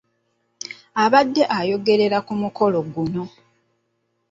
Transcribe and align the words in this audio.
Abadde 1.03 1.43
ayogerera 1.59 2.17
ku 2.27 2.33
mukolo 2.41 2.79
guno. 2.93 3.23